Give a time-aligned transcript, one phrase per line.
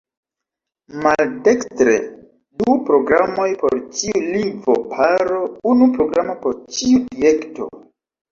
[1.01, 1.97] Maldekstre:
[2.61, 5.37] Du programoj por ĉiu lingvo-paro,
[5.73, 7.69] unu programo por ĉiu direkto.